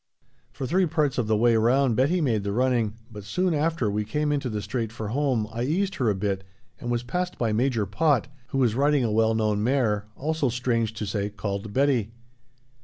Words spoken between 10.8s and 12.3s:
to say, called Betty.